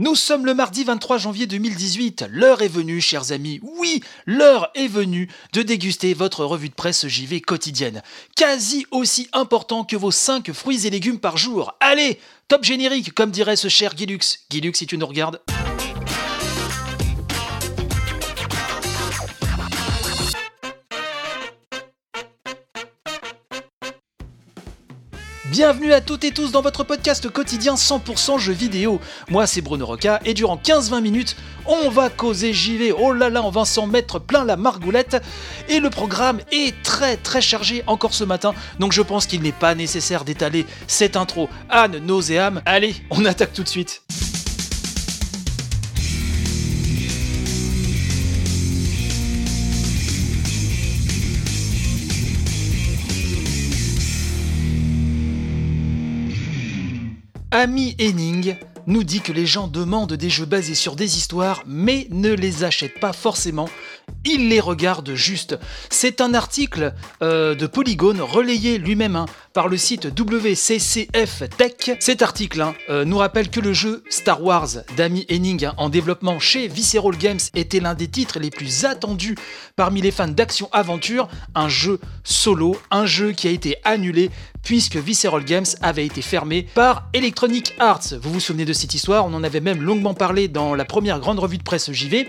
[0.00, 2.26] Nous sommes le mardi 23 janvier 2018.
[2.30, 3.58] L'heure est venue, chers amis.
[3.64, 8.04] Oui, l'heure est venue de déguster votre revue de presse JV quotidienne.
[8.36, 11.74] Quasi aussi important que vos 5 fruits et légumes par jour.
[11.80, 14.20] Allez, top générique, comme dirait ce cher Guilux.
[14.50, 15.40] Guilux, si tu nous regardes.
[25.50, 29.00] Bienvenue à toutes et tous dans votre podcast quotidien 100% jeux vidéo.
[29.30, 32.92] Moi c'est Bruno Roca et durant 15-20 minutes, on va causer JV.
[32.92, 35.16] Oh là là, on va s'en mettre plein la margoulette.
[35.70, 39.52] Et le programme est très très chargé encore ce matin, donc je pense qu'il n'est
[39.52, 42.60] pas nécessaire d'étaler cette intro Anne nauséam.
[42.66, 44.02] Allez, on attaque tout de suite.
[57.60, 58.54] Amy Henning
[58.86, 62.62] nous dit que les gens demandent des jeux basés sur des histoires, mais ne les
[62.62, 63.68] achètent pas forcément.
[64.24, 65.58] Ils les regardent juste.
[65.90, 66.92] C'est un article
[67.22, 71.96] euh, de Polygone relayé lui-même hein, par le site WCCF Tech.
[72.00, 75.88] Cet article hein, euh, nous rappelle que le jeu Star Wars d'Amy Henning hein, en
[75.88, 79.36] développement chez Visceral Games était l'un des titres les plus attendus
[79.76, 84.30] parmi les fans d'action-aventure, un jeu solo, un jeu qui a été annulé
[84.62, 88.14] puisque Visceral Games avait été fermé par Electronic Arts.
[88.20, 91.20] Vous vous souvenez de cette histoire, on en avait même longuement parlé dans la première
[91.20, 92.28] grande revue de presse JV.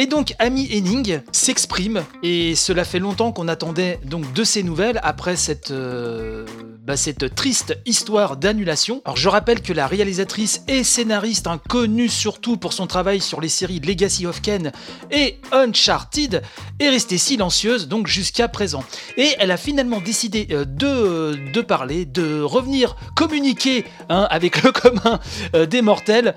[0.00, 4.98] Et donc Amy Henning s'exprime, et cela fait longtemps qu'on attendait donc de ces nouvelles
[5.02, 6.46] après cette, euh,
[6.86, 9.02] bah, cette triste histoire d'annulation.
[9.04, 13.42] Alors je rappelle que la réalisatrice et scénariste, hein, connue surtout pour son travail sur
[13.42, 14.72] les séries Legacy of Ken
[15.10, 16.40] et Uncharted,
[16.78, 18.82] est restée silencieuse donc jusqu'à présent.
[19.18, 24.72] Et elle a finalement décidé euh, de, de parler, de revenir communiquer hein, avec le
[24.72, 25.20] commun
[25.54, 26.34] euh, des mortels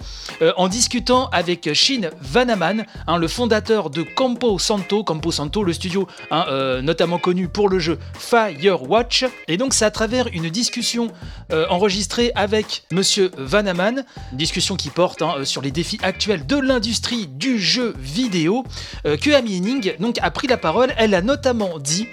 [0.57, 6.07] en discutant avec Shin Vanaman, hein, le fondateur de Campo Santo, Campo Santo, le studio
[6.31, 9.25] hein, euh, notamment connu pour le jeu Firewatch.
[9.47, 11.09] Et donc c'est à travers une discussion
[11.51, 16.47] euh, enregistrée avec Monsieur Vanaman, une discussion qui porte hein, euh, sur les défis actuels
[16.47, 18.63] de l'industrie du jeu vidéo,
[19.03, 20.91] que Amy Henning donc, a pris la parole.
[20.97, 22.07] Elle a notamment dit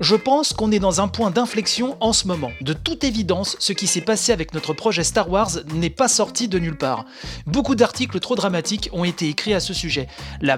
[0.00, 2.50] je pense qu'on est dans un point d'inflexion en ce moment.
[2.62, 6.48] De toute évidence, ce qui s'est passé avec notre projet Star Wars n'est pas sorti
[6.48, 7.04] de nulle part.
[7.46, 10.08] Beaucoup d'articles trop dramatiques ont été écrits à ce sujet.
[10.40, 10.56] La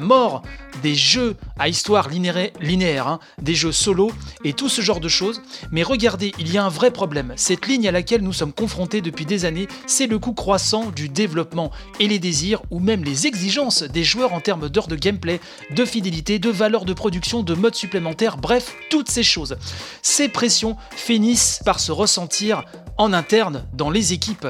[0.83, 4.11] des jeux à histoire linéaire, hein, des jeux solo
[4.45, 5.43] et tout ce genre de choses.
[5.71, 7.33] Mais regardez, il y a un vrai problème.
[7.37, 11.09] Cette ligne à laquelle nous sommes confrontés depuis des années, c'est le coût croissant du
[11.09, 11.71] développement
[12.01, 15.41] et les désirs ou même les exigences des joueurs en termes d'heures de gameplay,
[15.75, 19.57] de fidélité, de valeur de production, de modes supplémentaires, bref, toutes ces choses
[20.03, 22.65] ces pressions finissent par se ressentir
[22.99, 24.47] en interne dans les équipes.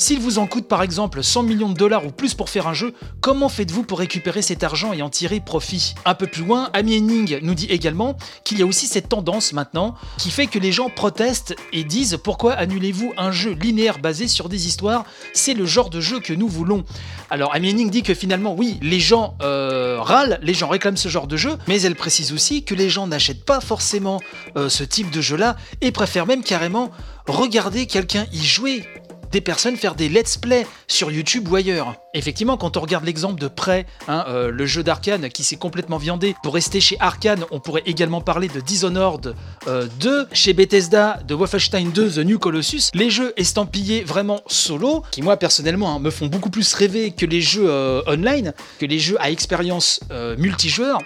[0.00, 2.72] S'il vous en coûte par exemple 100 millions de dollars ou plus pour faire un
[2.72, 5.94] jeu, comment faites-vous pour récupérer cet argent et en tirer profit?
[6.04, 9.52] Un peu plus loin, Amy Henning nous dit également qu'il y a aussi cette tendance
[9.52, 14.28] maintenant qui fait que les gens protestent et disent pourquoi annulez-vous un jeu linéaire basé
[14.28, 15.04] sur des histoires?
[15.34, 16.84] C'est le genre de jeu que nous voulons.
[17.28, 21.08] Alors Amy Henning dit que finalement oui, les gens euh, râlent, les gens réclament ce
[21.08, 24.20] genre de jeu, mais elle précise aussi que les gens n'achètent pas forcément
[24.56, 26.92] euh, ce type de jeu-là et préfèrent même carrément
[27.26, 28.84] regarder quelqu'un y jouer
[29.30, 31.94] des personnes faire des let's play sur YouTube ou ailleurs.
[32.14, 35.98] Effectivement, quand on regarde l'exemple de près, hein, euh, le jeu d'Arkane qui s'est complètement
[35.98, 39.34] viandé, pour rester chez Arkane, on pourrait également parler de Dishonored
[39.66, 45.02] 2, euh, chez Bethesda, de Wolfenstein 2, The New Colossus, les jeux estampillés vraiment solo,
[45.10, 48.86] qui moi personnellement hein, me font beaucoup plus rêver que les jeux euh, online, que
[48.86, 50.00] les jeux à expérience
[50.38, 51.00] multijoueur,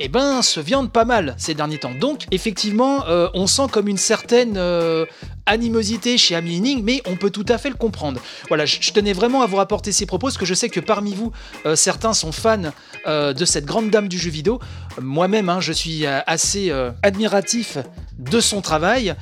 [0.00, 1.92] eh ben, se viande pas mal ces derniers temps.
[1.98, 5.06] Donc, effectivement, euh, on sent comme une certaine euh,
[5.46, 8.20] animosité chez Amy mais on peut tout à fait le comprendre.
[8.48, 11.14] Voilà, je, tenais vraiment à vous rapporter ces propos, parce que je sais que parmi
[11.14, 11.32] vous,
[11.64, 12.72] euh, certains sont fans
[13.06, 14.58] de cette grande dame du jeu vidéo.
[15.00, 17.78] Moi-même, hein, je suis assez admiratif
[18.18, 19.14] de son travail.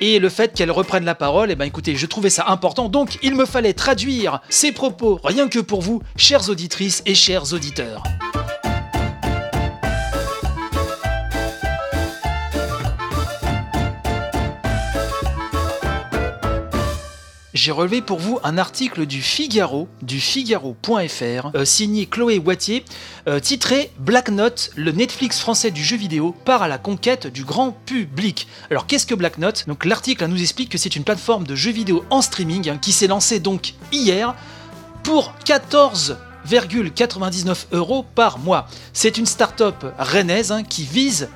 [0.00, 3.18] Et le fait qu'elle reprenne la parole, eh ben écoutez, je trouvais ça important, donc
[3.22, 8.02] il me fallait traduire ces propos rien que pour vous, chères auditrices et chers auditeurs.
[17.58, 22.84] J'ai relevé pour vous un article du Figaro, du Figaro.fr, euh, signé Chloé Wattier,
[23.26, 27.42] euh, titré Black Note, le Netflix français du jeu vidéo part à la conquête du
[27.42, 28.46] grand public.
[28.70, 29.64] Alors qu'est-ce que Black Note?
[29.66, 32.92] Donc l'article nous explique que c'est une plateforme de jeux vidéo en streaming hein, qui
[32.92, 34.36] s'est lancée donc hier
[35.02, 38.68] pour 14,99 euros par mois.
[38.92, 41.28] C'est une start-up rennaise hein, qui vise,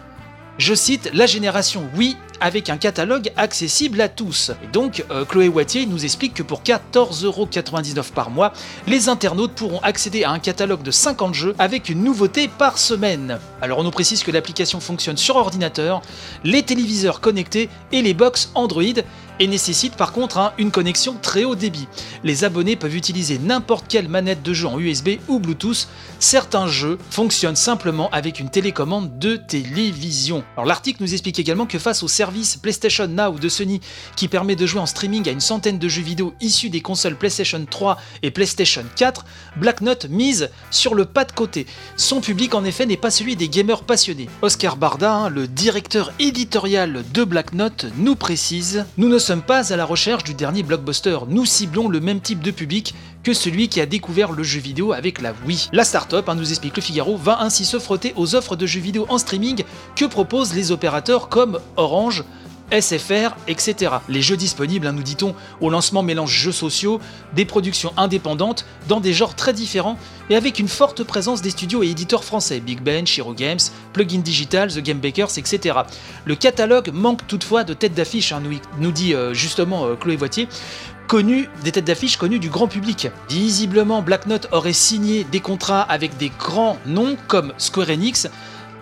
[0.58, 4.50] je cite, la génération oui avec un catalogue accessible à tous.
[4.64, 8.52] Et donc, euh, Chloé Wattier nous explique que pour 14,99€ par mois,
[8.88, 13.38] les internautes pourront accéder à un catalogue de 50 jeux avec une nouveauté par semaine.
[13.60, 16.02] Alors on nous précise que l'application fonctionne sur ordinateur,
[16.42, 18.82] les téléviseurs connectés et les box Android
[19.42, 21.88] et nécessite par contre une connexion très haut débit.
[22.22, 25.88] Les abonnés peuvent utiliser n'importe quelle manette de jeu en USB ou Bluetooth.
[26.20, 30.44] Certains jeux fonctionnent simplement avec une télécommande de télévision.
[30.56, 33.80] Alors l'article nous explique également que face au service PlayStation Now de Sony
[34.14, 37.16] qui permet de jouer en streaming à une centaine de jeux vidéo issus des consoles
[37.16, 39.24] PlayStation 3 et PlayStation 4,
[39.56, 41.66] Black Note mise sur le pas de côté.
[41.96, 44.28] Son public en effet n'est pas celui des gamers passionnés.
[44.40, 49.72] Oscar Barda, hein, le directeur éditorial de Black Note, nous précise Nous ne sommes pas
[49.72, 53.68] à la recherche du dernier blockbuster, nous ciblons le même type de public que celui
[53.68, 55.68] qui a découvert le jeu vidéo avec la Wii.
[55.72, 58.80] La start-up, hein, nous explique le Figaro, va ainsi se frotter aux offres de jeux
[58.80, 59.64] vidéo en streaming
[59.96, 62.24] que proposent les opérateurs comme Orange,
[62.72, 63.92] SFR, etc.
[64.08, 67.00] Les jeux disponibles, hein, nous dit-on, au lancement mélangent jeux sociaux,
[67.34, 69.98] des productions indépendantes, dans des genres très différents,
[70.30, 73.60] et avec une forte présence des studios et éditeurs français, Big Ben, Shiro Games,
[73.92, 75.80] Plugin Digital, The Game Bakers, etc.
[76.24, 78.42] Le catalogue manque toutefois de têtes d'affiche, hein,
[78.78, 80.48] nous, dit euh, justement euh, Chloé Voitier,
[81.08, 83.08] connues, des têtes d'affiche connues du grand public.
[83.28, 88.28] Visiblement, Black Note aurait signé des contrats avec des grands noms comme Square Enix,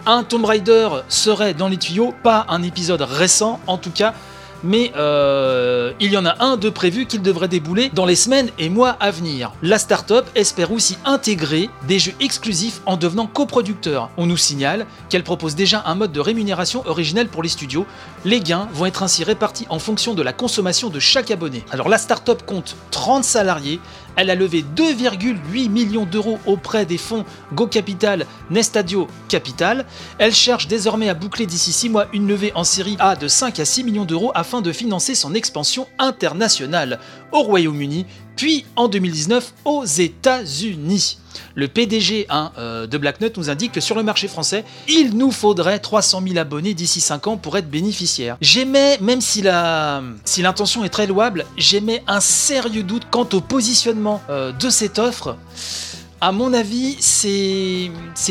[0.06, 4.14] un Tomb Raider serait dans les tuyaux, pas un épisode récent en tout cas,
[4.62, 8.50] mais euh, il y en a un de prévu qu'il devrait débouler dans les semaines
[8.58, 9.52] et mois à venir.
[9.62, 14.10] La startup espère aussi intégrer des jeux exclusifs en devenant coproducteur.
[14.16, 17.86] On nous signale qu'elle propose déjà un mode de rémunération originel pour les studios.
[18.24, 21.64] Les gains vont être ainsi répartis en fonction de la consommation de chaque abonné.
[21.70, 23.80] Alors la startup compte 30 salariés,
[24.20, 27.24] elle a levé 2,8 millions d'euros auprès des fonds
[27.54, 29.86] Go Capital, Nestadio Capital.
[30.18, 33.58] Elle cherche désormais à boucler d'ici 6 mois une levée en série A de 5
[33.60, 37.00] à 6 millions d'euros afin de financer son expansion internationale
[37.32, 38.04] au Royaume-Uni,
[38.40, 41.18] puis en 2019 aux États-Unis.
[41.56, 45.14] Le PDG hein, euh, de Black Nut nous indique que sur le marché français, il
[45.14, 48.38] nous faudrait 300 000 abonnés d'ici 5 ans pour être bénéficiaire.
[48.40, 54.52] J'aimais, même si l'intention est très louable, j'aimais un sérieux doute quant au positionnement euh,
[54.52, 55.36] de cette offre.
[56.22, 57.90] À mon avis, c'est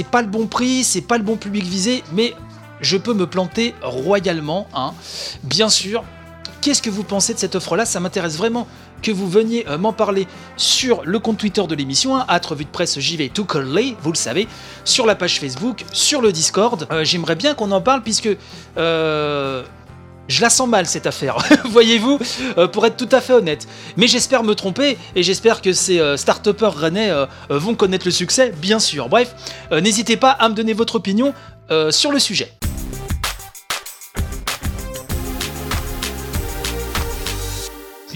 [0.09, 2.33] pas le bon prix, c'est pas le bon public visé, mais
[2.81, 4.67] je peux me planter royalement.
[4.73, 4.93] Hein.
[5.43, 6.03] Bien sûr,
[6.61, 7.85] Qu'est-ce que vous pensez de cette offre-là?
[7.85, 8.67] Ça m'intéresse vraiment
[9.01, 12.69] que vous veniez euh, m'en parler sur le compte Twitter de l'émission, hein, revue de
[12.69, 14.47] presse JV to Curly, vous le savez,
[14.85, 16.87] sur la page Facebook, sur le Discord.
[16.91, 18.29] Euh, j'aimerais bien qu'on en parle puisque
[18.77, 19.63] euh,
[20.27, 22.19] je la sens mal cette affaire, voyez-vous,
[22.71, 23.67] pour être tout à fait honnête.
[23.97, 27.11] Mais j'espère me tromper et j'espère que ces start-upers rennais
[27.49, 29.09] vont connaître le succès, bien sûr.
[29.09, 29.33] Bref,
[29.71, 31.33] n'hésitez pas à me donner votre opinion
[31.89, 32.58] sur le sujet.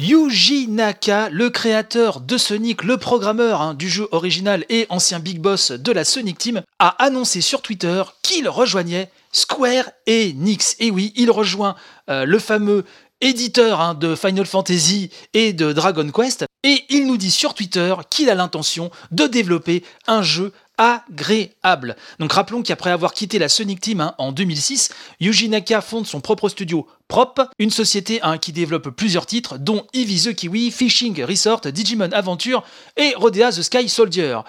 [0.04, 5.40] Yuji Naka, le créateur de Sonic, le programmeur hein, du jeu original et ancien big
[5.40, 10.76] boss de la Sonic Team, a annoncé sur Twitter qu'il rejoignait Square Enix.
[10.80, 11.76] Et oui, il rejoint
[12.10, 12.84] euh, le fameux
[13.22, 17.96] éditeur hein, de Final Fantasy et de Dragon Quest, et il nous dit sur Twitter
[18.10, 21.96] qu'il a l'intention de développer un jeu agréable.
[22.20, 24.90] Donc rappelons qu'après avoir quitté la Sonic Team hein, en 2006,
[25.20, 29.86] Yuji Naka fonde son propre studio Prop, une société hein, qui développe plusieurs titres dont
[29.94, 32.64] Eevee the Kiwi, Fishing Resort, Digimon Adventure
[32.98, 34.40] et Rodea the Sky Soldier.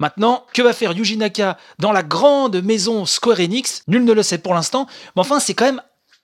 [0.00, 3.82] Maintenant, que va faire Yuji Naka dans la grande maison Square Enix?
[3.88, 4.86] Nul ne le sait pour l'instant,
[5.16, 5.82] mais enfin c'est quand même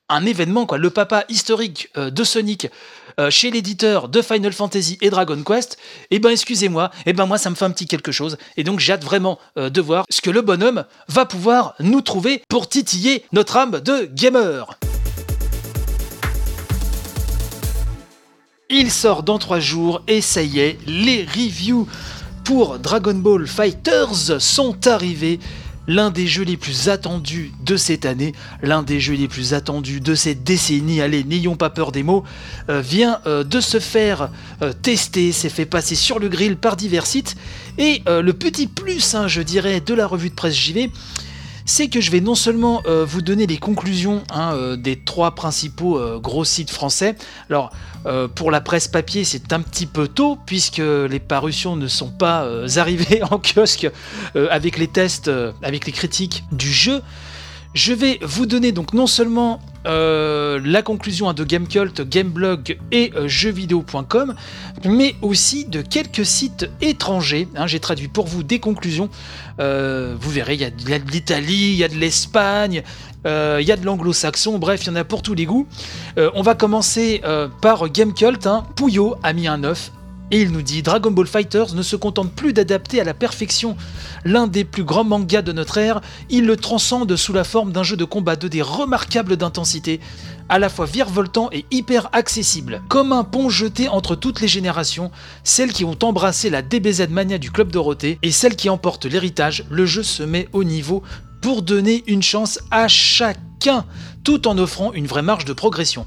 [0.08, 0.78] un événement, quoi.
[0.78, 2.68] Le papa historique euh, de Sonic
[3.18, 5.78] euh, chez l'éditeur de Final Fantasy et Dragon Quest,
[6.10, 8.36] eh ben excusez-moi, eh ben moi ça me fait un petit quelque chose.
[8.56, 12.02] Et donc j'ai hâte vraiment euh, de voir ce que le bonhomme va pouvoir nous
[12.02, 14.78] trouver pour titiller notre âme de gamer.
[18.68, 21.86] Il sort dans trois jours et ça y est, les reviews
[22.44, 25.38] pour Dragon Ball Fighters sont arrivés
[25.86, 30.00] l'un des jeux les plus attendus de cette année, l'un des jeux les plus attendus
[30.00, 32.24] de cette décennie, allez, n'ayons pas peur des mots,
[32.68, 34.30] euh, vient euh, de se faire
[34.62, 37.36] euh, tester, s'est fait passer sur le grill par divers sites,
[37.76, 40.90] et le petit plus, hein, je dirais, de la revue de presse JV,
[41.64, 45.34] c'est que je vais non seulement euh, vous donner les conclusions hein, euh, des trois
[45.34, 47.16] principaux euh, gros sites français.
[47.48, 47.70] Alors,
[48.34, 52.46] pour la presse papier, c'est un petit peu tôt, puisque les parutions ne sont pas
[52.76, 53.90] arrivées en kiosque
[54.34, 55.30] avec les tests,
[55.62, 57.00] avec les critiques du jeu.
[57.72, 63.28] Je vais vous donner donc non seulement euh, la conclusion de Gamecult, Gameblog et euh,
[63.28, 64.34] jeuxvideo.com,
[64.84, 67.48] mais aussi de quelques sites étrangers.
[67.56, 69.08] Hein, j'ai traduit pour vous des conclusions.
[69.60, 72.82] Euh, vous verrez, il y a de l'Italie, il y a de l'Espagne,
[73.26, 75.66] il y a de l'anglo-saxon, bref, il y en a pour tous les goûts.
[76.18, 77.22] on va commencer
[77.62, 78.46] par Gamecult.
[78.46, 78.66] Hein.
[78.76, 79.92] Pouillot a mis un œuf
[80.30, 83.76] et il nous dit Dragon Ball Fighters ne se contente plus d'adapter à la perfection
[84.24, 86.00] l'un des plus grands mangas de notre ère,
[86.30, 90.00] il le transcende sous la forme d'un jeu de combat 2D remarquable d'intensité,
[90.48, 92.82] à la fois virevoltant et hyper accessible.
[92.88, 95.10] Comme un pont jeté entre toutes les générations,
[95.42, 99.64] celles qui ont embrassé la DBZ mania du Club Dorothée et celles qui emportent l'héritage,
[99.70, 101.02] le jeu se met au niveau
[101.40, 103.84] pour donner une chance à chacun,
[104.22, 106.06] tout en offrant une vraie marge de progression.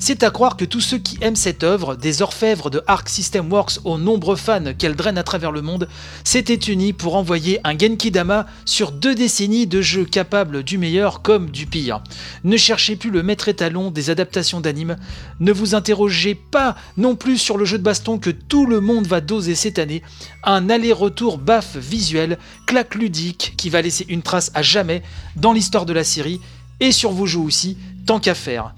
[0.00, 3.52] C'est à croire que tous ceux qui aiment cette œuvre, des orfèvres de Arc System
[3.52, 5.88] Works aux nombreux fans qu'elle draine à travers le monde,
[6.22, 11.20] s'étaient unis pour envoyer un Genki Dama sur deux décennies de jeux capables du meilleur
[11.20, 12.00] comme du pire.
[12.44, 14.96] Ne cherchez plus le maître étalon des adaptations d'anime,
[15.40, 19.08] ne vous interrogez pas non plus sur le jeu de baston que tout le monde
[19.08, 20.02] va doser cette année,
[20.44, 25.02] un aller-retour baf visuel, claque ludique qui va laisser une trace à jamais
[25.34, 26.40] dans l'histoire de la série
[26.78, 27.76] et sur vos jeux aussi,
[28.06, 28.74] tant qu'à faire.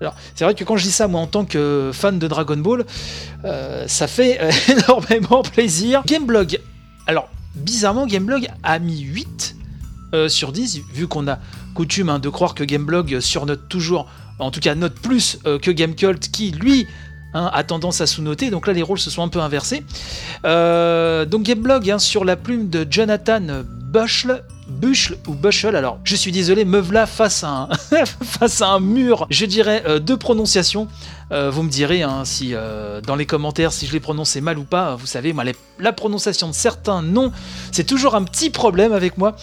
[0.00, 2.56] Alors, c'est vrai que quand je dis ça, moi, en tant que fan de Dragon
[2.56, 2.86] Ball,
[3.44, 6.02] euh, ça fait euh, énormément plaisir.
[6.06, 6.58] Gameblog.
[7.06, 9.56] Alors, bizarrement, Gameblog a mis 8
[10.14, 11.38] euh, sur 10, vu qu'on a
[11.74, 16.30] coutume hein, de croire que Gameblog surnote toujours, en tout cas note plus que Gamecult,
[16.30, 16.86] qui, lui,
[17.34, 18.48] hein, a tendance à sous-noter.
[18.48, 19.84] Donc là, les rôles se sont un peu inversés.
[20.44, 23.42] donc Gameblog, hein, sur la plume de Jonathan
[23.92, 25.76] Bushel, Bushel ou Bushel.
[25.76, 27.68] Alors, je suis désolé, me face à un,
[28.24, 30.88] face à un mur, je dirais, euh, de prononciation.
[31.32, 34.58] Euh, vous me direz hein, si euh, dans les commentaires si je les prononçais mal
[34.58, 34.96] ou pas.
[34.96, 35.44] Vous savez, moi,
[35.78, 37.32] la prononciation de certains noms,
[37.70, 39.36] c'est toujours un petit problème avec moi.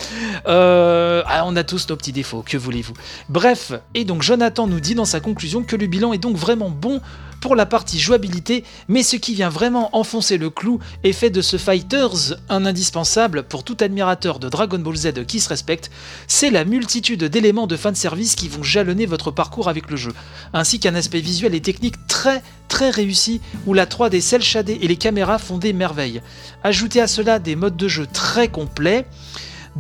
[0.45, 2.93] Ah, on a tous nos petits défauts, que voulez-vous
[3.29, 6.69] Bref, et donc Jonathan nous dit dans sa conclusion que le bilan est donc vraiment
[6.69, 7.01] bon
[7.41, 11.41] pour la partie jouabilité, mais ce qui vient vraiment enfoncer le clou et fait de
[11.41, 15.91] ce Fighters un indispensable pour tout admirateur de Dragon Ball Z qui se respecte,
[16.27, 20.13] c'est la multitude d'éléments de fanservice qui vont jalonner votre parcours avec le jeu,
[20.53, 24.87] ainsi qu'un aspect visuel et technique très très réussi où la 3D cel shadé et
[24.87, 26.21] les caméras font des merveilles.
[26.63, 29.05] Ajoutez à cela des modes de jeu très complets,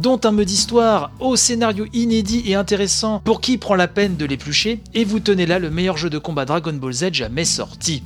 [0.01, 4.25] dont un mode histoire au scénario inédit et intéressant pour qui prend la peine de
[4.25, 8.03] l'éplucher, et vous tenez là le meilleur jeu de combat Dragon Ball Z jamais sorti.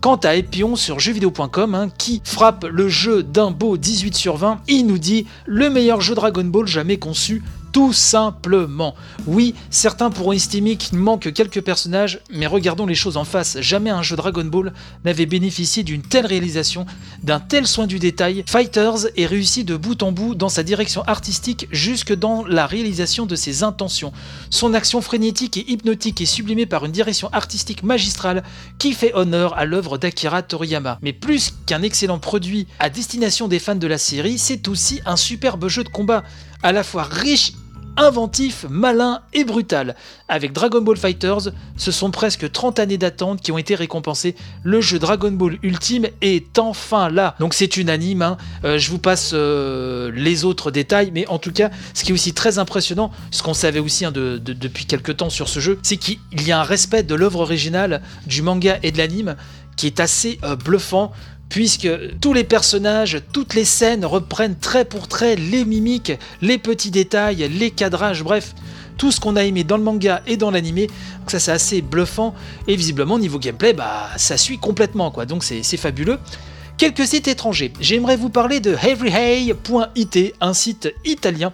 [0.00, 4.60] Quant à Epion sur jeuxvideo.com, hein, qui frappe le jeu d'un beau 18 sur 20,
[4.68, 8.94] il nous dit le meilleur jeu Dragon Ball jamais conçu, tout simplement.
[9.26, 13.58] Oui, certains pourront estimer qu'il manque quelques personnages, mais regardons les choses en face.
[13.60, 14.72] Jamais un jeu Dragon Ball
[15.04, 16.84] n'avait bénéficié d'une telle réalisation,
[17.22, 18.44] d'un tel soin du détail.
[18.46, 23.24] Fighters est réussi de bout en bout dans sa direction artistique jusque dans la réalisation
[23.26, 24.12] de ses intentions.
[24.50, 28.42] Son action frénétique et hypnotique est sublimée par une direction artistique magistrale
[28.78, 30.98] qui fait honneur à l'œuvre d'Akira Toriyama.
[31.02, 35.16] Mais plus qu'un excellent produit à destination des fans de la série, c'est aussi un
[35.16, 36.22] superbe jeu de combat,
[36.62, 37.52] à la fois riche
[37.96, 39.94] inventif, malin et brutal.
[40.28, 44.34] Avec Dragon Ball Fighters, ce sont presque 30 années d'attente qui ont été récompensées.
[44.62, 47.34] Le jeu Dragon Ball Ultime est enfin là.
[47.38, 48.36] Donc c'est unanime, hein.
[48.64, 52.14] euh, je vous passe euh, les autres détails, mais en tout cas, ce qui est
[52.14, 55.96] aussi très impressionnant, ce qu'on savait aussi hein, depuis quelques temps sur ce jeu, c'est
[55.96, 59.36] qu'il y a un respect de l'œuvre originale, du manga et de l'anime,
[59.76, 61.12] qui est assez euh, bluffant
[61.52, 61.88] puisque
[62.22, 67.46] tous les personnages, toutes les scènes reprennent trait pour trait les mimiques, les petits détails,
[67.46, 68.54] les cadrages, bref,
[68.96, 70.86] tout ce qu'on a aimé dans le manga et dans l'animé.
[71.20, 72.34] Donc ça c'est assez bluffant
[72.66, 75.26] et visiblement niveau gameplay, bah ça suit complètement quoi.
[75.26, 76.18] Donc c'est fabuleux.
[76.78, 77.70] Quelques sites étrangers.
[77.80, 81.52] J'aimerais vous parler de everyhay.it, un site italien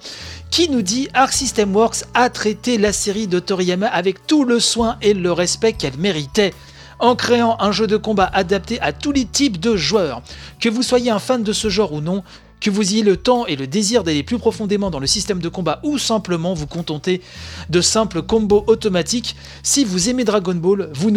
[0.52, 4.60] qui nous dit Arc System Works a traité la série de Toriyama avec tout le
[4.60, 6.54] soin et le respect qu'elle méritait
[6.98, 10.22] en créant un jeu de combat adapté à tous les types de joueurs.
[10.60, 12.22] Que vous soyez un fan de ce genre ou non,
[12.60, 15.48] que vous ayez le temps et le désir d'aller plus profondément dans le système de
[15.48, 17.22] combat ou simplement vous contenter
[17.70, 21.10] de simples combos automatiques, si vous aimez Dragon Ball, vous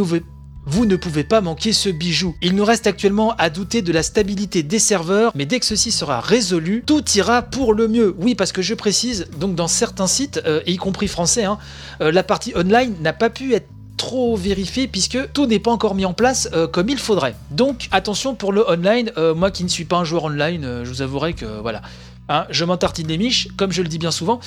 [0.85, 2.35] ne, pouvez pas manquer ce bijou.
[2.41, 5.91] Il nous reste actuellement à douter de la stabilité des serveurs, mais dès que ceci
[5.91, 8.15] sera résolu, tout ira pour le mieux.
[8.19, 11.57] Oui, parce que je précise, donc dans certains sites, euh, y compris français, hein,
[12.01, 13.67] euh, la partie online n'a pas pu être
[14.11, 17.33] trop vérifié puisque tout n'est pas encore mis en place euh, comme il faudrait.
[17.49, 20.83] Donc attention pour le online, euh, moi qui ne suis pas un joueur online, euh,
[20.83, 21.81] je vous avouerai que voilà,
[22.27, 24.41] hein, je m'entartine les miches, comme je le dis bien souvent.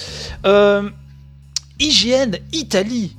[1.81, 3.17] IGN Italie.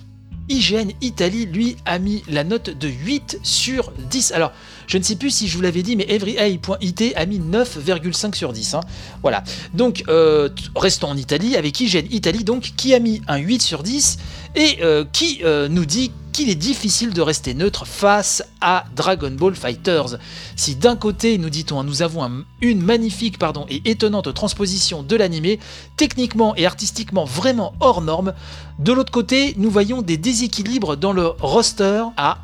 [0.47, 4.31] IGN Italie, lui, a mis la note de 8 sur 10.
[4.33, 4.51] Alors,
[4.87, 8.53] Je ne sais plus si je vous l'avais dit, mais everyeye.it a mis 9,5 sur
[8.53, 8.73] 10.
[8.75, 8.81] hein.
[9.21, 9.43] Voilà.
[9.73, 13.83] Donc, euh, restons en Italie, avec IGN Italie, donc, qui a mis un 8 sur
[13.83, 14.17] 10
[14.55, 19.31] et euh, qui euh, nous dit qu'il est difficile de rester neutre face à Dragon
[19.31, 20.17] Ball Fighters.
[20.57, 23.37] Si d'un côté, nous dit-on, nous avons un- une magnifique
[23.69, 25.59] et étonnante transposition de l'animé,
[25.95, 28.33] techniquement et artistiquement vraiment hors norme,
[28.79, 32.39] de l'autre côté, nous voyons des déséquilibres dans le roster A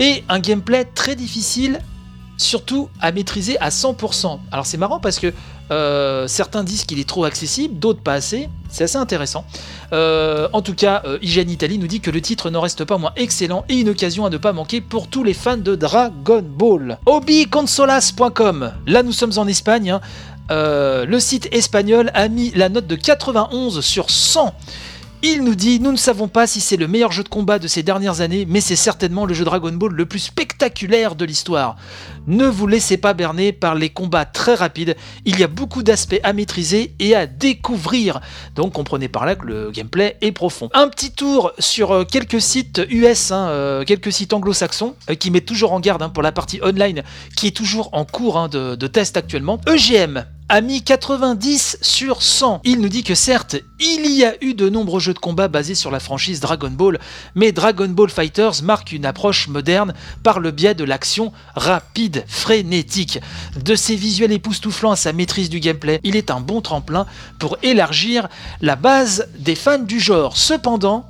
[0.00, 1.80] et un gameplay très difficile,
[2.36, 4.38] surtout à maîtriser à 100%.
[4.50, 5.32] Alors c'est marrant parce que
[5.70, 8.48] euh, certains disent qu'il est trop accessible, d'autres pas assez.
[8.68, 9.44] C'est assez intéressant.
[9.92, 13.12] Euh, en tout cas, euh, Italie nous dit que le titre n'en reste pas moins
[13.16, 16.98] excellent et une occasion à ne pas manquer pour tous les fans de Dragon Ball.
[17.06, 18.72] Obiconsolas.com.
[18.86, 19.90] Là, nous sommes en Espagne.
[19.90, 20.00] hein.
[20.50, 24.54] Euh, le site espagnol a mis la note de 91 sur 100.
[25.26, 27.66] Il nous dit Nous ne savons pas si c'est le meilleur jeu de combat de
[27.66, 31.76] ces dernières années, mais c'est certainement le jeu Dragon Ball le plus spectaculaire de l'histoire.
[32.26, 36.20] Ne vous laissez pas berner par les combats très rapides, il y a beaucoup d'aspects
[36.24, 38.20] à maîtriser et à découvrir.
[38.54, 40.68] Donc comprenez par là que le gameplay est profond.
[40.74, 45.30] Un petit tour sur euh, quelques sites US, hein, euh, quelques sites anglo-saxons, euh, qui
[45.30, 47.02] mettent toujours en garde hein, pour la partie online,
[47.34, 49.58] qui est toujours en cours hein, de, de test actuellement.
[49.66, 52.60] EGM a mis 90 sur 100.
[52.64, 55.74] Il nous dit que certes, il y a eu de nombreux jeux de combat basés
[55.74, 57.00] sur la franchise Dragon Ball,
[57.34, 63.20] mais Dragon Ball Fighters marque une approche moderne par le biais de l'action rapide, frénétique.
[63.64, 67.06] De ses visuels époustouflants à sa maîtrise du gameplay, il est un bon tremplin
[67.38, 68.28] pour élargir
[68.60, 70.36] la base des fans du genre.
[70.36, 71.06] Cependant,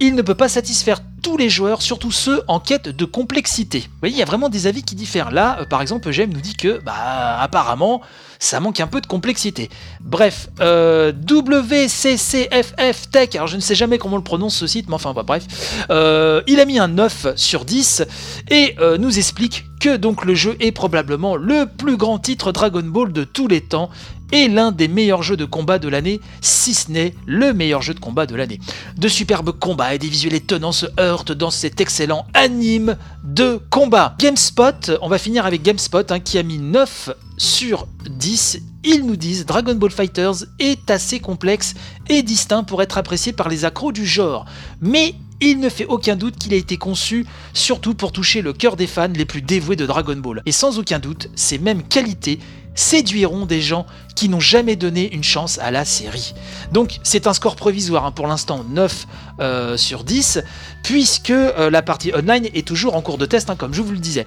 [0.00, 3.80] il ne peut pas satisfaire tous les joueurs, surtout ceux en quête de complexité.
[3.80, 5.30] Vous voyez, il y a vraiment des avis qui diffèrent.
[5.30, 8.02] Là, euh, par exemple, Eugène nous dit que, bah, apparemment,
[8.38, 9.70] ça manque un peu de complexité.
[10.02, 14.94] Bref, euh, WCCFF Tech, alors je ne sais jamais comment le prononce ce site, mais
[14.94, 15.46] enfin, bah, bref,
[15.88, 18.04] euh, il a mis un 9 sur 10
[18.50, 23.12] et nous explique que donc le jeu est probablement le plus grand titre Dragon Ball
[23.12, 23.90] de tous les temps
[24.32, 27.94] et l'un des meilleurs jeux de combat de l'année, si ce n'est le meilleur jeu
[27.94, 28.60] de combat de l'année.
[28.96, 34.16] De superbes combats et des visuels étonnants se heurtent dans cet excellent anime de combat.
[34.18, 38.60] GameSpot, on va finir avec GameSpot hein, qui a mis 9 sur 10.
[38.84, 41.74] Ils nous disent Dragon Ball Fighters est assez complexe
[42.08, 44.44] et distinct pour être apprécié par les accros du genre.
[44.80, 48.76] Mais il ne fait aucun doute qu'il a été conçu surtout pour toucher le cœur
[48.76, 50.42] des fans les plus dévoués de Dragon Ball.
[50.46, 52.38] Et sans aucun doute, ces mêmes qualités
[52.74, 56.34] séduiront des gens qui n'ont jamais donné une chance à la série.
[56.72, 59.06] Donc c'est un score provisoire hein, pour l'instant 9
[59.40, 60.40] euh, sur 10
[60.82, 63.92] puisque euh, la partie online est toujours en cours de test hein, comme je vous
[63.92, 64.26] le disais.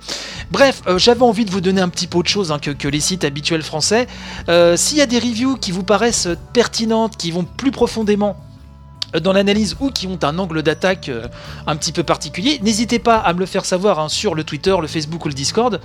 [0.51, 2.99] Bref, euh, j'avais envie de vous donner un petit peu autre chose hein, que, les
[2.99, 4.07] sites habituels français.
[4.75, 8.37] S'il y a des reviews qui vous paraissent pertinentes, qui vont plus profondément
[9.21, 11.27] dans l'analyse ou qui ont un angle d'attaque euh,
[11.65, 14.75] un petit peu particulier, n'hésitez pas à me le faire savoir hein, sur le Twitter,
[14.79, 15.79] le Facebook ou le Discord.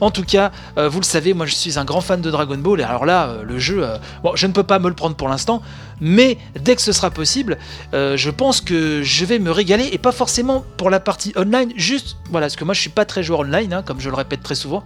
[0.00, 2.58] En tout cas, euh, vous le savez, moi je suis un grand fan de Dragon
[2.58, 2.80] Ball.
[2.80, 3.86] Et alors là, euh, le jeu,
[4.22, 5.62] bon, je ne peux pas me le prendre pour l'instant,
[6.00, 7.58] mais dès que ce sera possible,
[7.92, 9.88] je pense que je vais me régaler.
[9.92, 13.04] Et pas forcément pour la partie online, juste, voilà, parce que moi je suis pas
[13.04, 14.82] très joueur online, hein, comme je le répète très souvent,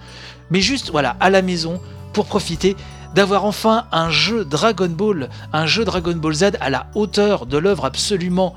[0.50, 1.80] mais juste, voilà, à la maison
[2.12, 2.76] pour profiter
[3.18, 7.58] d'avoir enfin un jeu Dragon Ball, un jeu Dragon Ball Z à la hauteur de
[7.58, 8.54] l'œuvre absolument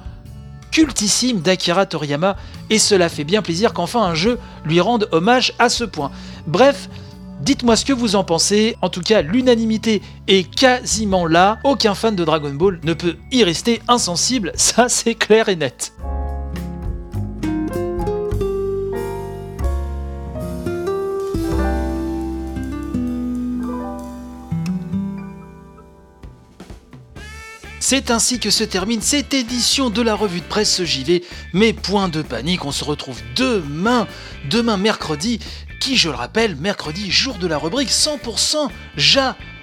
[0.70, 2.38] cultissime d'Akira Toriyama,
[2.70, 6.12] et cela fait bien plaisir qu'enfin un jeu lui rende hommage à ce point.
[6.46, 6.90] Bref,
[7.40, 12.16] dites-moi ce que vous en pensez, en tout cas l'unanimité est quasiment là, aucun fan
[12.16, 15.92] de Dragon Ball ne peut y rester insensible, ça c'est clair et net.
[27.94, 31.26] C'est ainsi que se termine cette édition de la revue de presse JV.
[31.52, 34.08] Mais point de panique, on se retrouve demain,
[34.50, 35.42] demain mercredi,
[35.82, 38.70] qui je le rappelle, mercredi, jour de la rubrique 100%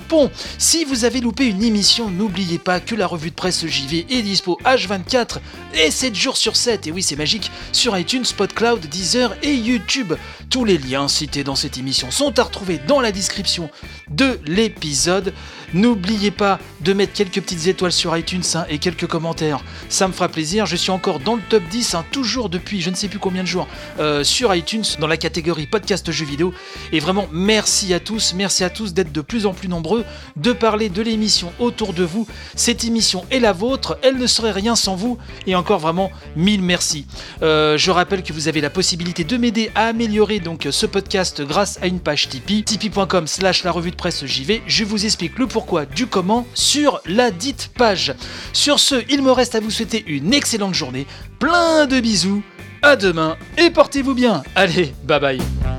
[0.08, 0.30] Japon.
[0.56, 4.22] Si vous avez loupé une émission, n'oubliez pas que la revue de presse JV est
[4.22, 5.36] dispo H24
[5.74, 10.14] et 7 jours sur 7, et oui c'est magique, sur iTunes, Spotcloud, Deezer et YouTube.
[10.48, 13.68] Tous les liens cités dans cette émission sont à retrouver dans la description
[14.08, 15.34] de l'épisode.
[15.74, 20.14] N'oubliez pas de mettre quelques petites étoiles sur iTunes hein, et quelques commentaires, ça me
[20.14, 20.64] fera plaisir.
[20.64, 23.42] Je suis encore dans le top 10, hein, toujours depuis je ne sais plus combien
[23.42, 23.68] de jours,
[23.98, 26.54] euh, sur iTunes, dans la catégorie podcast jeux vidéo.
[26.92, 29.97] Et vraiment, merci à tous, merci à tous d'être de plus en plus nombreux,
[30.36, 32.26] de parler de l'émission autour de vous.
[32.54, 35.18] Cette émission est la vôtre, elle ne serait rien sans vous.
[35.46, 37.06] Et encore vraiment, mille merci.
[37.42, 41.42] Euh, je rappelle que vous avez la possibilité de m'aider à améliorer donc ce podcast
[41.42, 44.62] grâce à une page Tipeee, tipeee.com slash la revue de presse JV.
[44.66, 48.14] Je vous explique le pourquoi du comment sur la dite page.
[48.52, 51.06] Sur ce, il me reste à vous souhaiter une excellente journée,
[51.38, 52.42] plein de bisous,
[52.82, 54.42] à demain et portez-vous bien.
[54.54, 55.77] Allez, bye bye.